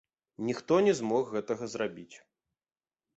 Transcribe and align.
Ніхто 0.47 0.79
не 0.87 0.93
змог 0.99 1.29
гэтага 1.35 1.67
зрабіць. 1.73 2.15